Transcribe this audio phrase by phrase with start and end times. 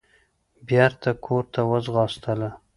[0.67, 2.49] بېرته کورته وځغاستله.